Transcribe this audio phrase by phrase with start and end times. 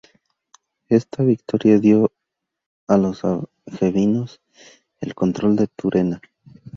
[0.89, 2.11] Esta victoria dio
[2.87, 4.41] a los angevinos
[4.99, 6.19] el control de Turena.